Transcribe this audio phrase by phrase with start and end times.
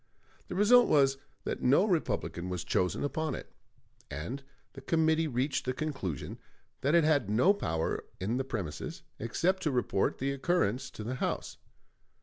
[0.47, 3.51] The result was that no Republican was chosen upon it;
[4.09, 4.41] and
[4.73, 6.39] the committee reached the conclusion
[6.81, 11.13] that it had no power in the premises, except to report the occurrence to the
[11.21, 11.57] House.